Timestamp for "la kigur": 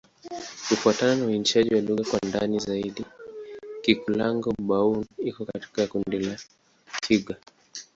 6.19-7.35